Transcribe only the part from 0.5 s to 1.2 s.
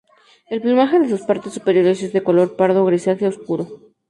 plumaje de